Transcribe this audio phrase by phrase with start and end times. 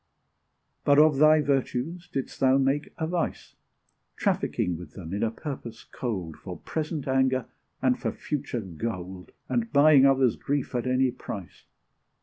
[0.83, 3.53] But of thy virtues didst thou make a vice,
[4.15, 7.45] Trafficking with them in a purpose cold, For present anger,
[7.83, 11.65] and for future gold And buying others' grief at any price.